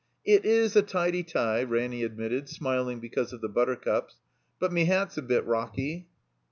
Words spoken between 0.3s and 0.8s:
is